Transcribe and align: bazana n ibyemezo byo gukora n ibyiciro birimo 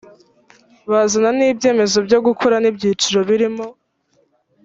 bazana 0.91 1.29
n 1.37 1.39
ibyemezo 1.51 1.97
byo 2.07 2.19
gukora 2.27 2.55
n 2.59 2.65
ibyiciro 2.69 3.19
birimo 3.29 3.65